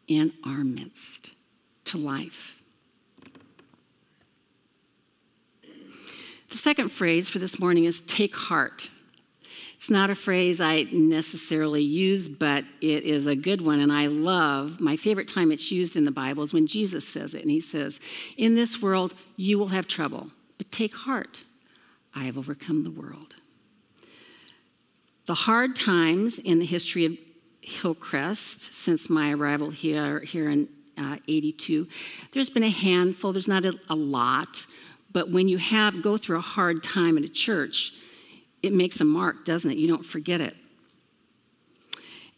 in 0.07 0.33
our 0.45 0.63
midst 0.63 1.31
to 1.85 1.97
life. 1.97 2.57
The 6.49 6.57
second 6.57 6.89
phrase 6.89 7.29
for 7.29 7.39
this 7.39 7.59
morning 7.59 7.85
is 7.85 8.01
take 8.01 8.35
heart. 8.35 8.89
It's 9.75 9.89
not 9.89 10.09
a 10.09 10.15
phrase 10.15 10.61
I 10.61 10.83
necessarily 10.91 11.83
use, 11.83 12.29
but 12.29 12.63
it 12.81 13.03
is 13.03 13.27
a 13.27 13.35
good 13.35 13.61
one, 13.61 13.79
and 13.79 13.91
I 13.91 14.07
love 14.07 14.79
my 14.79 14.95
favorite 14.95 15.27
time 15.27 15.51
it's 15.51 15.71
used 15.71 15.97
in 15.97 16.05
the 16.05 16.11
Bible 16.11 16.43
is 16.43 16.53
when 16.53 16.65
Jesus 16.65 17.07
says 17.07 17.33
it, 17.33 17.41
and 17.41 17.51
he 17.51 17.59
says, 17.59 17.99
In 18.37 18.55
this 18.55 18.81
world 18.81 19.13
you 19.35 19.59
will 19.59 19.67
have 19.67 19.87
trouble, 19.87 20.31
but 20.57 20.71
take 20.71 20.93
heart. 20.93 21.41
I 22.13 22.23
have 22.23 22.37
overcome 22.37 22.83
the 22.83 22.91
world. 22.91 23.35
The 25.25 25.33
hard 25.33 25.75
times 25.75 26.37
in 26.37 26.59
the 26.59 26.65
history 26.65 27.05
of 27.05 27.17
Hillcrest 27.61 28.73
since 28.75 29.09
my 29.09 29.31
arrival 29.31 29.71
here, 29.71 30.19
here 30.19 30.51
in 30.51 30.69
uh, 30.97 31.17
82. 31.27 31.87
There's 32.31 32.49
been 32.49 32.63
a 32.63 32.69
handful, 32.69 33.33
there's 33.33 33.47
not 33.47 33.65
a, 33.65 33.73
a 33.89 33.95
lot, 33.95 34.67
but 35.11 35.31
when 35.31 35.47
you 35.47 35.57
have 35.57 36.03
go 36.03 36.17
through 36.17 36.37
a 36.37 36.41
hard 36.41 36.83
time 36.83 37.17
in 37.17 37.23
a 37.23 37.27
church, 37.27 37.93
it 38.61 38.71
makes 38.71 38.99
a 38.99 39.03
mark, 39.03 39.45
doesn't 39.45 39.71
it? 39.71 39.77
You 39.77 39.87
don't 39.87 40.05
forget 40.05 40.41
it. 40.41 40.55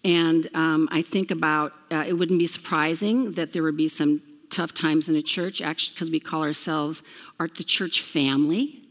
And 0.03 0.47
um, 0.53 0.87
I 0.91 1.01
think 1.01 1.29
about 1.29 1.73
uh, 1.91 2.05
it 2.07 2.13
wouldn't 2.13 2.39
be 2.39 2.47
surprising 2.47 3.33
that 3.33 3.51
there 3.51 3.63
would 3.63 3.77
be 3.77 3.89
some 3.89 4.21
tough 4.49 4.73
times 4.73 5.09
in 5.09 5.15
a 5.15 5.21
church, 5.21 5.61
actually, 5.61 5.93
because 5.93 6.09
we 6.09 6.21
call 6.21 6.41
ourselves 6.41 7.03
our, 7.39 7.49
the 7.49 7.63
church 7.63 8.01
family. 8.01 8.81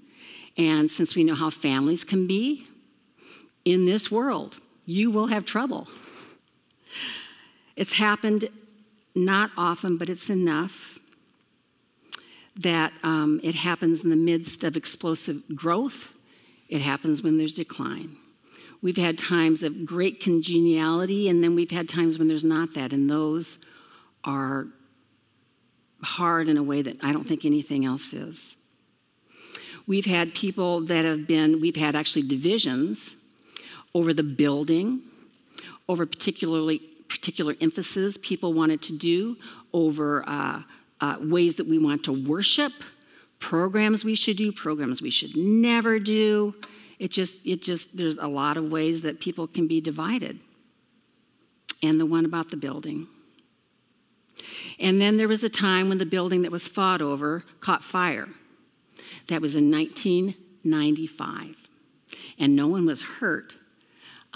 And 0.59 0.91
since 0.91 1.15
we 1.15 1.25
know 1.25 1.35
how 1.35 1.49
families 1.49 2.05
can 2.05 2.27
be, 2.27 2.67
in 3.67 3.85
this 3.85 4.11
world, 4.11 4.57
you 4.87 5.11
will 5.11 5.27
have 5.27 5.45
trouble. 5.45 5.89
It's 7.75 7.95
happened 7.95 8.49
not 9.15 9.51
often, 9.59 9.99
but 9.99 10.09
it's 10.09 10.31
enough 10.31 10.99
that 12.55 12.93
um, 13.03 13.41
it 13.43 13.57
happens 13.57 14.03
in 14.03 14.09
the 14.09 14.17
midst 14.17 14.65
of 14.65 14.77
explosive 14.77 15.43
growth. 15.55 16.11
It 16.69 16.81
happens 16.81 17.23
when 17.23 17.37
there's 17.37 17.55
decline. 17.55 18.17
We've 18.81 18.97
had 18.97 19.19
times 19.19 19.65
of 19.65 19.85
great 19.85 20.21
congeniality, 20.21 21.29
and 21.29 21.43
then 21.43 21.55
we've 21.55 21.71
had 21.71 21.89
times 21.89 22.19
when 22.19 22.29
there's 22.29 22.45
not 22.45 22.73
that, 22.75 22.93
and 22.93 23.11
those 23.11 23.59
are 24.25 24.69
hard 26.03 26.49
in 26.49 26.57
a 26.57 26.63
way 26.63 26.83
that 26.83 26.99
I 27.03 27.13
don't 27.13 27.27
think 27.27 27.45
anything 27.45 27.85
else 27.85 28.13
is. 28.13 28.55
We've 29.89 30.07
had 30.07 30.35
people 30.35 30.83
that 30.83 31.05
have 31.05 31.27
been, 31.27 31.61
we've 31.61 31.77
had 31.77 31.97
actually 31.97 32.23
divisions 32.23 33.17
over 33.97 34.13
the 34.13 34.23
building, 34.23 35.01
over 35.89 36.05
particularly 36.05 36.81
particular 37.09 37.55
emphasis 37.63 38.19
people 38.21 38.53
wanted 38.53 38.83
to 38.83 38.93
do 38.93 39.37
over 39.73 40.23
uh, 40.29 40.61
uh, 41.01 41.17
ways 41.21 41.55
that 41.55 41.67
we 41.67 41.79
want 41.79 42.05
to 42.05 42.13
worship, 42.29 42.73
programs 43.41 44.05
we 44.05 44.15
should 44.15 44.37
do, 44.37 44.53
programs 44.53 45.01
we 45.01 45.09
should 45.09 45.35
never 45.35 45.99
do. 45.99 46.55
It 46.99 47.11
just, 47.11 47.47
it 47.47 47.63
just, 47.63 47.97
there's 47.97 48.19
a 48.19 48.27
lot 48.27 48.59
of 48.59 48.71
ways 48.71 49.01
that 49.01 49.19
people 49.19 49.47
can 49.47 49.67
be 49.67 49.81
divided. 49.81 50.41
And 51.83 51.99
the 51.99 52.05
one 52.05 52.27
about 52.27 52.51
the 52.51 52.59
building. 52.59 53.07
And 54.79 55.01
then 55.01 55.17
there 55.17 55.29
was 55.29 55.43
a 55.43 55.49
time 55.49 55.89
when 55.89 55.97
the 55.97 56.05
building 56.05 56.43
that 56.43 56.53
was 56.53 56.69
fought 56.69 57.01
over 57.01 57.45
caught 57.61 57.83
fire. 57.83 58.29
That 59.29 59.41
was 59.41 59.57
in 59.57 59.71
1995. 59.71 61.57
And 62.39 62.55
no 62.55 62.69
one 62.69 62.85
was 62.85 63.01
hurt, 63.03 63.57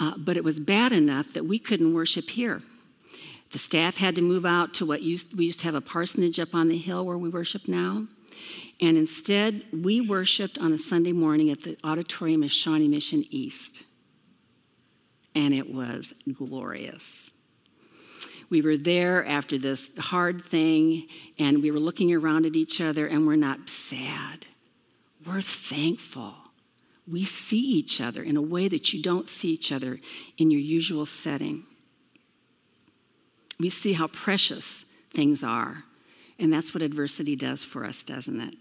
uh, 0.01 0.17
but 0.17 0.35
it 0.35 0.43
was 0.43 0.59
bad 0.59 0.91
enough 0.91 1.31
that 1.33 1.45
we 1.45 1.59
couldn't 1.59 1.93
worship 1.93 2.31
here. 2.31 2.63
The 3.51 3.59
staff 3.59 3.97
had 3.97 4.15
to 4.15 4.21
move 4.21 4.45
out 4.45 4.73
to 4.75 4.85
what 4.85 5.03
used, 5.03 5.37
we 5.37 5.45
used 5.45 5.59
to 5.59 5.65
have 5.65 5.75
a 5.75 5.81
parsonage 5.81 6.39
up 6.39 6.55
on 6.55 6.69
the 6.69 6.77
hill 6.77 7.05
where 7.05 7.19
we 7.19 7.29
worship 7.29 7.67
now. 7.67 8.07
And 8.79 8.97
instead, 8.97 9.63
we 9.71 10.01
worshiped 10.01 10.57
on 10.57 10.73
a 10.73 10.77
Sunday 10.79 11.11
morning 11.11 11.51
at 11.51 11.61
the 11.61 11.77
auditorium 11.83 12.41
of 12.41 12.51
Shawnee 12.51 12.87
Mission 12.87 13.25
East. 13.29 13.83
And 15.35 15.53
it 15.53 15.71
was 15.71 16.13
glorious. 16.33 17.29
We 18.49 18.63
were 18.63 18.77
there 18.77 19.23
after 19.25 19.59
this 19.59 19.91
hard 19.99 20.43
thing, 20.43 21.07
and 21.37 21.61
we 21.61 21.69
were 21.69 21.79
looking 21.79 22.11
around 22.11 22.47
at 22.47 22.55
each 22.55 22.81
other, 22.81 23.05
and 23.05 23.27
we're 23.27 23.35
not 23.35 23.69
sad. 23.69 24.47
We're 25.25 25.43
thankful. 25.43 26.33
We 27.09 27.23
see 27.23 27.59
each 27.59 27.99
other 27.99 28.21
in 28.23 28.37
a 28.37 28.41
way 28.41 28.67
that 28.67 28.93
you 28.93 29.01
don't 29.01 29.27
see 29.27 29.49
each 29.49 29.71
other 29.71 29.99
in 30.37 30.51
your 30.51 30.61
usual 30.61 31.05
setting. 31.05 31.65
We 33.59 33.69
see 33.69 33.93
how 33.93 34.07
precious 34.07 34.85
things 35.13 35.43
are. 35.43 35.83
And 36.39 36.51
that's 36.51 36.73
what 36.73 36.81
adversity 36.81 37.35
does 37.35 37.63
for 37.63 37.85
us, 37.85 38.03
doesn't 38.03 38.41
it? 38.41 38.55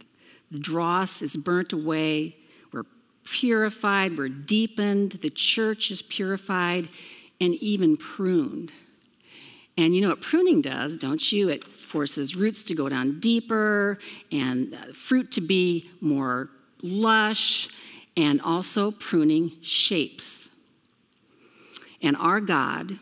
The 0.50 0.58
dross 0.58 1.22
is 1.22 1.36
burnt 1.36 1.72
away. 1.72 2.36
We're 2.72 2.84
purified. 3.24 4.18
We're 4.18 4.28
deepened. 4.28 5.12
The 5.22 5.30
church 5.30 5.90
is 5.90 6.02
purified 6.02 6.88
and 7.40 7.54
even 7.54 7.96
pruned. 7.96 8.72
And 9.78 9.94
you 9.94 10.02
know 10.02 10.10
what 10.10 10.20
pruning 10.20 10.60
does, 10.60 10.96
don't 10.96 11.32
you? 11.32 11.48
It 11.48 11.64
forces 11.64 12.36
roots 12.36 12.62
to 12.64 12.74
go 12.74 12.88
down 12.88 13.18
deeper 13.18 13.98
and 14.30 14.74
uh, 14.74 14.92
fruit 14.92 15.32
to 15.32 15.40
be 15.40 15.90
more 16.00 16.50
lush, 16.82 17.68
and 18.20 18.38
also 18.42 18.90
pruning 18.90 19.52
shapes. 19.62 20.50
And 22.02 22.14
our 22.18 22.40
God, 22.40 22.98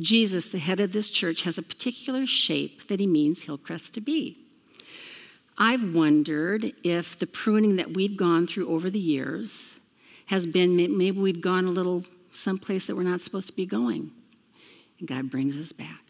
Jesus, 0.00 0.48
the 0.48 0.58
head 0.58 0.80
of 0.80 0.92
this 0.92 1.10
church, 1.10 1.42
has 1.42 1.58
a 1.58 1.62
particular 1.62 2.26
shape 2.26 2.88
that 2.88 2.98
he 2.98 3.06
means 3.06 3.42
Hillcrest 3.42 3.92
to 3.94 4.00
be. 4.00 4.38
I've 5.58 5.94
wondered 5.94 6.72
if 6.82 7.18
the 7.18 7.26
pruning 7.26 7.76
that 7.76 7.92
we've 7.92 8.16
gone 8.16 8.46
through 8.46 8.68
over 8.68 8.88
the 8.88 8.98
years 8.98 9.74
has 10.26 10.46
been 10.46 10.74
maybe 10.74 11.18
we've 11.18 11.42
gone 11.42 11.66
a 11.66 11.70
little 11.70 12.04
someplace 12.32 12.86
that 12.86 12.96
we're 12.96 13.02
not 13.02 13.20
supposed 13.20 13.48
to 13.48 13.54
be 13.54 13.66
going. 13.66 14.10
And 14.98 15.06
God 15.06 15.30
brings 15.30 15.58
us 15.58 15.72
back, 15.72 16.00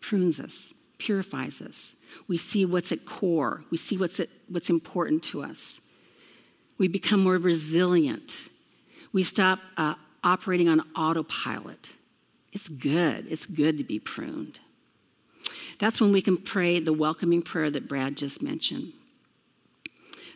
prunes 0.00 0.38
us, 0.38 0.72
purifies 0.98 1.60
us. 1.60 1.96
We 2.28 2.36
see 2.36 2.64
what's 2.64 2.92
at 2.92 3.06
core, 3.06 3.64
we 3.72 3.76
see 3.76 3.96
what's, 3.96 4.20
at, 4.20 4.28
what's 4.48 4.70
important 4.70 5.24
to 5.24 5.42
us. 5.42 5.80
We 6.82 6.88
become 6.88 7.22
more 7.22 7.38
resilient. 7.38 8.34
We 9.12 9.22
stop 9.22 9.60
uh, 9.76 9.94
operating 10.24 10.68
on 10.68 10.80
autopilot. 10.96 11.90
It's 12.52 12.68
good. 12.68 13.24
It's 13.30 13.46
good 13.46 13.78
to 13.78 13.84
be 13.84 14.00
pruned. 14.00 14.58
That's 15.78 16.00
when 16.00 16.10
we 16.10 16.20
can 16.20 16.36
pray 16.36 16.80
the 16.80 16.92
welcoming 16.92 17.40
prayer 17.40 17.70
that 17.70 17.86
Brad 17.86 18.16
just 18.16 18.42
mentioned. 18.42 18.94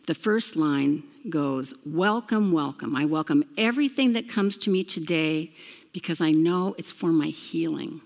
The 0.06 0.14
first 0.14 0.54
line 0.54 1.02
goes, 1.28 1.74
Welcome, 1.84 2.52
welcome. 2.52 2.94
I 2.94 3.06
welcome 3.06 3.42
everything 3.58 4.12
that 4.12 4.28
comes 4.28 4.56
to 4.58 4.70
me 4.70 4.84
today 4.84 5.50
because 5.92 6.20
I 6.20 6.30
know 6.30 6.76
it's 6.78 6.92
for 6.92 7.10
my 7.10 7.26
healing. 7.26 8.02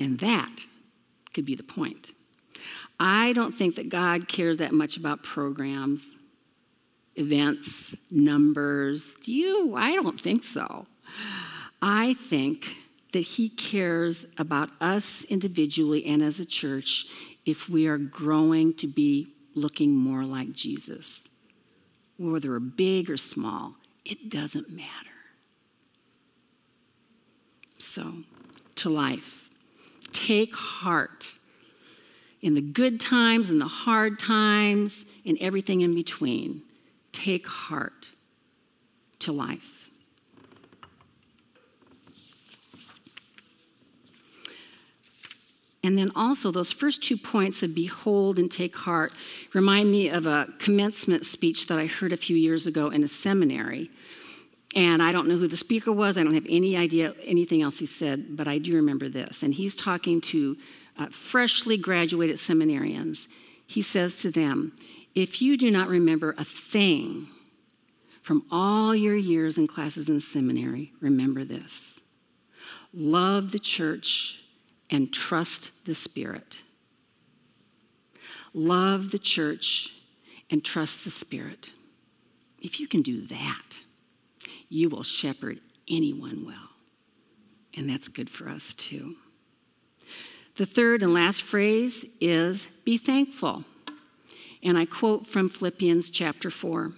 And 0.00 0.18
that 0.18 0.50
could 1.32 1.44
be 1.44 1.54
the 1.54 1.62
point. 1.62 2.10
I 2.98 3.34
don't 3.34 3.52
think 3.52 3.76
that 3.76 3.88
God 3.88 4.26
cares 4.26 4.58
that 4.58 4.72
much 4.72 4.96
about 4.96 5.22
programs, 5.22 6.14
events, 7.18 7.94
numbers. 8.10 9.04
Do 9.22 9.32
you? 9.32 9.74
I 9.76 9.94
don't 9.94 10.20
think 10.20 10.44
so. 10.44 10.86
I 11.82 12.14
think 12.14 12.76
that 13.12 13.20
He 13.20 13.48
cares 13.48 14.26
about 14.36 14.70
us 14.80 15.24
individually 15.24 16.04
and 16.06 16.22
as 16.22 16.40
a 16.40 16.46
church 16.46 17.06
if 17.44 17.68
we 17.68 17.86
are 17.86 17.98
growing 17.98 18.74
to 18.74 18.86
be 18.86 19.32
looking 19.54 19.94
more 19.94 20.24
like 20.24 20.52
Jesus. 20.52 21.22
Whether 22.18 22.50
we're 22.50 22.60
big 22.60 23.08
or 23.08 23.16
small, 23.16 23.74
it 24.04 24.28
doesn't 24.28 24.70
matter. 24.70 24.88
So, 27.78 28.24
to 28.76 28.90
life, 28.90 29.48
take 30.12 30.54
heart 30.54 31.32
in 32.40 32.54
the 32.54 32.60
good 32.60 33.00
times 33.00 33.50
and 33.50 33.60
the 33.60 33.66
hard 33.66 34.18
times 34.18 35.04
and 35.24 35.38
everything 35.40 35.80
in 35.80 35.94
between. 35.94 36.62
Take 37.12 37.46
heart 37.46 38.08
to 39.20 39.32
life. 39.32 39.78
And 45.82 45.96
then 45.96 46.12
also, 46.14 46.50
those 46.50 46.72
first 46.72 47.02
two 47.02 47.16
points 47.16 47.62
of 47.62 47.74
behold 47.74 48.38
and 48.38 48.50
take 48.50 48.76
heart 48.76 49.12
remind 49.54 49.90
me 49.90 50.08
of 50.08 50.26
a 50.26 50.48
commencement 50.58 51.24
speech 51.24 51.66
that 51.68 51.78
I 51.78 51.86
heard 51.86 52.12
a 52.12 52.16
few 52.16 52.36
years 52.36 52.66
ago 52.66 52.90
in 52.90 53.04
a 53.04 53.08
seminary. 53.08 53.90
And 54.74 55.02
I 55.02 55.12
don't 55.12 55.28
know 55.28 55.36
who 55.36 55.48
the 55.48 55.56
speaker 55.56 55.92
was, 55.92 56.18
I 56.18 56.24
don't 56.24 56.34
have 56.34 56.46
any 56.48 56.76
idea 56.76 57.14
anything 57.24 57.62
else 57.62 57.78
he 57.78 57.86
said, 57.86 58.36
but 58.36 58.46
I 58.46 58.58
do 58.58 58.74
remember 58.74 59.08
this. 59.08 59.42
And 59.42 59.54
he's 59.54 59.74
talking 59.74 60.20
to 60.22 60.56
uh, 60.98 61.06
freshly 61.06 61.78
graduated 61.78 62.36
seminarians. 62.36 63.26
He 63.66 63.80
says 63.80 64.20
to 64.22 64.30
them, 64.30 64.72
If 65.14 65.42
you 65.42 65.56
do 65.56 65.70
not 65.70 65.88
remember 65.88 66.34
a 66.38 66.44
thing 66.44 67.28
from 68.22 68.44
all 68.50 68.94
your 68.94 69.16
years 69.16 69.56
and 69.56 69.68
classes 69.68 70.08
in 70.08 70.20
seminary, 70.20 70.92
remember 71.00 71.44
this 71.44 71.98
love 72.92 73.52
the 73.52 73.58
church 73.58 74.38
and 74.90 75.12
trust 75.12 75.70
the 75.84 75.94
Spirit. 75.94 76.58
Love 78.54 79.10
the 79.10 79.18
church 79.18 79.92
and 80.50 80.64
trust 80.64 81.04
the 81.04 81.10
Spirit. 81.10 81.72
If 82.60 82.80
you 82.80 82.88
can 82.88 83.02
do 83.02 83.26
that, 83.26 83.78
you 84.68 84.88
will 84.88 85.02
shepherd 85.02 85.60
anyone 85.88 86.44
well. 86.44 86.70
And 87.74 87.88
that's 87.88 88.08
good 88.08 88.30
for 88.30 88.48
us 88.48 88.74
too. 88.74 89.16
The 90.56 90.66
third 90.66 91.02
and 91.02 91.14
last 91.14 91.42
phrase 91.42 92.04
is 92.20 92.66
be 92.84 92.98
thankful. 92.98 93.64
And 94.62 94.76
I 94.76 94.84
quote 94.84 95.26
from 95.26 95.48
Philippians 95.48 96.10
chapter 96.10 96.50
4 96.50 96.92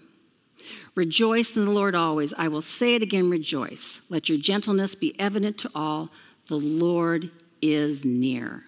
Rejoice 0.94 1.57
in 1.57 1.64
the 1.64 1.70
Lord 1.70 1.94
always. 1.94 2.35
I 2.37 2.49
will 2.49 2.62
say 2.62 2.94
it 2.94 3.03
again, 3.03 3.31
rejoice. 3.31 4.01
Let 4.09 4.29
your 4.29 4.38
gentleness 4.38 4.94
be 4.94 5.18
evident 5.18 5.59
to 5.59 5.70
all. 5.75 6.11
The 6.49 6.59
Lord 6.59 7.31
is 7.62 8.05
near. 8.05 8.64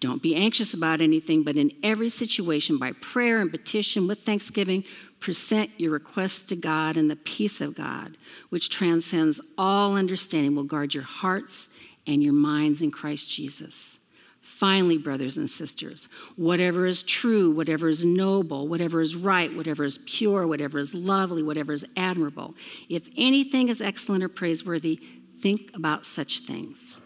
Don't 0.00 0.22
be 0.22 0.34
anxious 0.34 0.74
about 0.74 1.00
anything, 1.00 1.42
but 1.42 1.56
in 1.56 1.72
every 1.82 2.10
situation, 2.10 2.78
by 2.78 2.92
prayer 2.92 3.40
and 3.40 3.50
petition 3.50 4.06
with 4.06 4.20
thanksgiving, 4.20 4.84
present 5.20 5.70
your 5.78 5.90
requests 5.90 6.40
to 6.40 6.56
God, 6.56 6.96
and 6.96 7.10
the 7.10 7.16
peace 7.16 7.62
of 7.62 7.74
God, 7.74 8.18
which 8.50 8.68
transcends 8.68 9.40
all 9.56 9.96
understanding, 9.96 10.54
will 10.54 10.64
guard 10.64 10.92
your 10.92 11.02
hearts 11.02 11.68
and 12.06 12.22
your 12.22 12.34
minds 12.34 12.82
in 12.82 12.90
Christ 12.90 13.28
Jesus. 13.28 13.98
Finally, 14.46 14.96
brothers 14.96 15.36
and 15.36 15.50
sisters, 15.50 16.08
whatever 16.36 16.86
is 16.86 17.02
true, 17.02 17.50
whatever 17.50 17.88
is 17.88 18.04
noble, 18.04 18.68
whatever 18.68 19.00
is 19.00 19.16
right, 19.16 19.54
whatever 19.54 19.82
is 19.82 19.98
pure, 20.06 20.46
whatever 20.46 20.78
is 20.78 20.94
lovely, 20.94 21.42
whatever 21.42 21.72
is 21.72 21.84
admirable, 21.96 22.54
if 22.88 23.02
anything 23.18 23.68
is 23.68 23.82
excellent 23.82 24.22
or 24.22 24.28
praiseworthy, 24.28 25.00
think 25.42 25.70
about 25.74 26.06
such 26.06 26.38
things. 26.38 27.00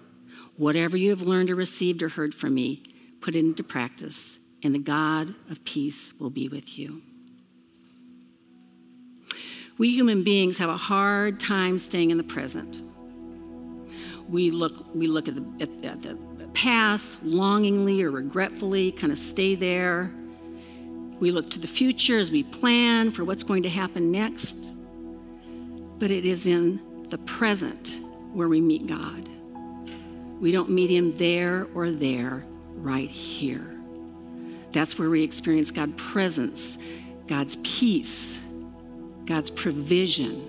Whatever 0.58 0.98
you 0.98 1.10
have 1.10 1.22
learned 1.22 1.50
or 1.50 1.56
received 1.56 2.02
or 2.02 2.10
heard 2.10 2.34
from 2.34 2.54
me, 2.54 2.82
put 3.22 3.34
it 3.34 3.40
into 3.40 3.64
practice, 3.64 4.38
and 4.62 4.74
the 4.74 4.78
God 4.78 5.34
of 5.50 5.64
peace 5.64 6.12
will 6.20 6.30
be 6.30 6.46
with 6.46 6.78
you. 6.78 7.00
We 9.78 9.90
human 9.90 10.22
beings 10.22 10.58
have 10.58 10.68
a 10.68 10.76
hard 10.76 11.40
time 11.40 11.78
staying 11.78 12.10
in 12.10 12.18
the 12.18 12.22
present. 12.22 12.82
We 14.28 14.50
look, 14.50 14.94
we 14.94 15.06
look 15.06 15.26
at, 15.26 15.34
the, 15.34 15.44
at, 15.62 15.84
at 15.84 16.02
the 16.02 16.29
past 16.54 17.22
longingly 17.22 18.02
or 18.02 18.10
regretfully, 18.10 18.92
kind 18.92 19.12
of 19.12 19.18
stay 19.18 19.54
there. 19.54 20.10
We 21.20 21.30
look 21.30 21.50
to 21.50 21.58
the 21.58 21.66
future 21.66 22.18
as 22.18 22.30
we 22.30 22.42
plan 22.42 23.12
for 23.12 23.24
what's 23.24 23.42
going 23.42 23.62
to 23.64 23.68
happen 23.68 24.10
next. 24.10 24.56
But 25.98 26.10
it 26.10 26.24
is 26.24 26.46
in 26.46 26.80
the 27.10 27.18
present 27.18 27.98
where 28.32 28.48
we 28.48 28.60
meet 28.60 28.86
God 28.86 29.28
We 30.40 30.52
don't 30.52 30.70
meet 30.70 30.90
Him 30.90 31.16
there 31.18 31.66
or 31.74 31.90
there, 31.90 32.44
right 32.76 33.10
here. 33.10 33.78
That's 34.72 34.98
where 34.98 35.10
we 35.10 35.22
experience 35.22 35.70
God's 35.70 35.94
presence, 35.96 36.78
God's 37.26 37.56
peace, 37.62 38.38
God's 39.26 39.50
provision. 39.50 40.46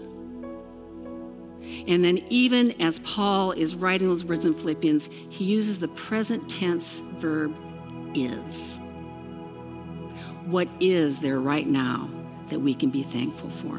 And 1.88 2.04
then, 2.04 2.20
even 2.30 2.80
as 2.82 3.00
Paul 3.00 3.52
is 3.52 3.76
writing 3.76 4.08
those 4.08 4.24
words 4.24 4.46
in 4.46 4.54
Philippians, 4.54 5.10
he 5.30 5.46
uses 5.46 5.80
the 5.80 5.88
present 5.88 6.50
tense 6.50 7.00
verb 7.18 7.56
is. 8.14 8.78
What 10.46 10.68
is 10.80 11.20
there 11.20 11.40
right 11.40 11.68
now 11.68 12.10
that 12.50 12.60
we 12.60 12.74
can 12.74 12.90
be 12.90 13.04
thankful 13.04 13.50
for? 13.50 13.78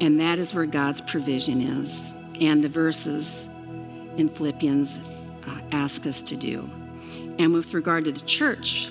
And 0.00 0.18
that 0.18 0.38
is 0.38 0.54
where 0.54 0.66
God's 0.66 1.00
provision 1.00 1.60
is. 1.60 2.02
And 2.40 2.64
the 2.64 2.68
verses 2.68 3.46
in 4.16 4.30
Philippians 4.30 4.98
uh, 5.46 5.60
ask 5.72 6.06
us 6.06 6.20
to 6.22 6.36
do. 6.36 6.68
And 7.38 7.52
with 7.52 7.74
regard 7.74 8.04
to 8.06 8.12
the 8.12 8.20
church, 8.22 8.90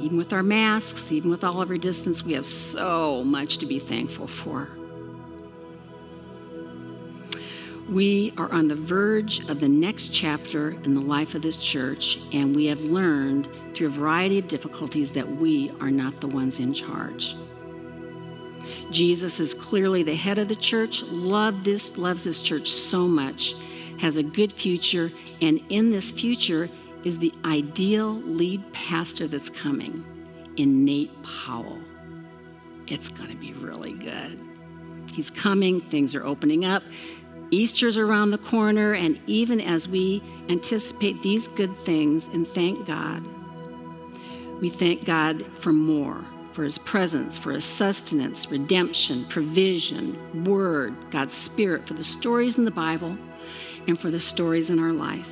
even 0.00 0.16
with 0.16 0.32
our 0.32 0.42
masks, 0.42 1.12
even 1.12 1.30
with 1.30 1.44
all 1.44 1.60
of 1.60 1.70
our 1.70 1.76
distance, 1.76 2.22
we 2.22 2.32
have 2.32 2.46
so 2.46 3.22
much 3.22 3.58
to 3.58 3.66
be 3.66 3.78
thankful 3.78 4.26
for. 4.26 4.70
We 7.90 8.32
are 8.38 8.48
on 8.52 8.68
the 8.68 8.76
verge 8.76 9.40
of 9.48 9.58
the 9.58 9.68
next 9.68 10.12
chapter 10.12 10.70
in 10.84 10.94
the 10.94 11.00
life 11.00 11.34
of 11.34 11.42
this 11.42 11.56
church, 11.56 12.20
and 12.32 12.54
we 12.54 12.66
have 12.66 12.80
learned 12.82 13.48
through 13.74 13.88
a 13.88 13.90
variety 13.90 14.38
of 14.38 14.46
difficulties 14.46 15.10
that 15.12 15.28
we 15.28 15.72
are 15.80 15.90
not 15.90 16.20
the 16.20 16.28
ones 16.28 16.60
in 16.60 16.72
charge. 16.72 17.34
Jesus 18.92 19.40
is 19.40 19.54
clearly 19.54 20.04
the 20.04 20.14
head 20.14 20.38
of 20.38 20.46
the 20.46 20.54
church, 20.54 21.02
love 21.02 21.64
this, 21.64 21.96
loves 21.96 22.22
this 22.22 22.40
church 22.40 22.70
so 22.70 23.08
much, 23.08 23.56
has 23.98 24.18
a 24.18 24.22
good 24.22 24.52
future, 24.52 25.10
and 25.42 25.60
in 25.68 25.90
this 25.90 26.12
future 26.12 26.70
is 27.02 27.18
the 27.18 27.34
ideal 27.44 28.20
lead 28.22 28.72
pastor 28.72 29.26
that's 29.26 29.50
coming 29.50 30.04
in 30.56 30.84
Nate 30.84 31.10
Powell. 31.24 31.80
It's 32.86 33.08
going 33.08 33.30
to 33.30 33.36
be 33.36 33.52
really 33.54 33.94
good. 33.94 34.40
He's 35.12 35.30
coming, 35.30 35.80
things 35.80 36.14
are 36.14 36.24
opening 36.24 36.64
up. 36.64 36.84
Easter's 37.50 37.98
around 37.98 38.30
the 38.30 38.38
corner, 38.38 38.94
and 38.94 39.20
even 39.26 39.60
as 39.60 39.88
we 39.88 40.22
anticipate 40.48 41.20
these 41.22 41.48
good 41.48 41.76
things 41.78 42.28
and 42.28 42.46
thank 42.46 42.86
God, 42.86 43.24
we 44.60 44.68
thank 44.68 45.04
God 45.04 45.44
for 45.58 45.72
more 45.72 46.24
for 46.52 46.64
his 46.64 46.78
presence, 46.78 47.38
for 47.38 47.52
his 47.52 47.64
sustenance, 47.64 48.50
redemption, 48.50 49.24
provision, 49.26 50.44
word, 50.44 50.94
God's 51.10 51.34
spirit, 51.34 51.86
for 51.86 51.94
the 51.94 52.04
stories 52.04 52.58
in 52.58 52.64
the 52.64 52.70
Bible, 52.70 53.16
and 53.86 53.98
for 53.98 54.10
the 54.10 54.20
stories 54.20 54.70
in 54.70 54.78
our 54.78 54.92
life. 54.92 55.30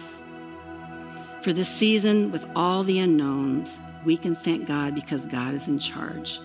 For 1.42 1.52
this 1.52 1.68
season, 1.68 2.33
with 2.33 2.44
all 2.54 2.85
the 2.85 2.98
unknowns, 2.98 3.78
we 4.04 4.16
can 4.16 4.37
thank 4.37 4.66
God 4.66 4.94
because 4.94 5.26
God 5.26 5.54
is 5.54 5.68
in 5.68 5.78
charge. 5.78 6.40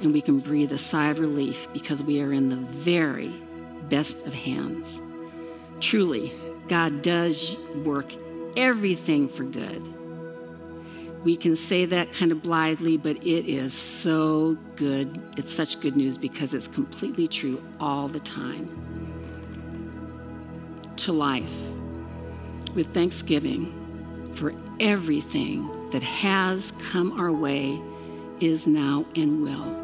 And 0.00 0.12
we 0.12 0.20
can 0.20 0.38
breathe 0.40 0.72
a 0.72 0.78
sigh 0.78 1.10
of 1.10 1.18
relief 1.18 1.66
because 1.72 2.02
we 2.02 2.20
are 2.20 2.32
in 2.32 2.50
the 2.50 2.56
very 2.56 3.34
best 3.88 4.26
of 4.26 4.32
hands. 4.32 5.00
Truly, 5.80 6.32
God 6.68 7.02
does 7.02 7.56
work 7.84 8.12
everything 8.56 9.28
for 9.28 9.44
good. 9.44 9.94
We 11.24 11.36
can 11.36 11.56
say 11.56 11.84
that 11.84 12.12
kind 12.12 12.32
of 12.32 12.42
blithely, 12.42 12.96
but 12.96 13.16
it 13.16 13.48
is 13.48 13.74
so 13.74 14.56
good. 14.76 15.20
It's 15.36 15.52
such 15.52 15.80
good 15.80 15.96
news 15.96 16.16
because 16.16 16.54
it's 16.54 16.68
completely 16.68 17.26
true 17.26 17.62
all 17.80 18.08
the 18.08 18.20
time. 18.20 18.68
To 20.98 21.12
life, 21.12 21.54
with 22.74 22.92
thanksgiving 22.94 24.32
for 24.34 24.54
everything 24.80 25.90
that 25.90 26.02
has 26.02 26.72
come 26.90 27.18
our 27.20 27.32
way, 27.32 27.80
is 28.40 28.66
now, 28.66 29.04
and 29.16 29.42
will. 29.42 29.76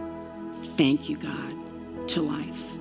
Thank 0.77 1.09
you, 1.09 1.17
God. 1.17 2.09
To 2.09 2.23
life. 2.23 2.74